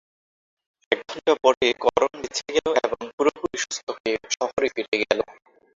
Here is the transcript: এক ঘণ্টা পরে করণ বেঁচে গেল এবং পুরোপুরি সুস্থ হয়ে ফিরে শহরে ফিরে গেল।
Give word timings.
এক 0.91 0.99
ঘণ্টা 1.09 1.33
পরে 1.43 1.67
করণ 1.83 2.11
বেঁচে 2.21 2.45
গেল 2.55 2.67
এবং 2.85 3.01
পুরোপুরি 3.15 3.57
সুস্থ 3.63 3.85
হয়ে 3.95 4.15
ফিরে 4.15 4.29
শহরে 4.35 4.67
ফিরে 4.75 4.95
গেল। 5.03 5.19